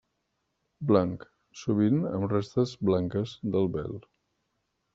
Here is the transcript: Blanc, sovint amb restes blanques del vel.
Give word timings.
Blanc, 0.91 1.25
sovint 1.65 2.01
amb 2.13 2.27
restes 2.35 2.73
blanques 2.91 3.37
del 3.57 3.73
vel. 3.79 3.97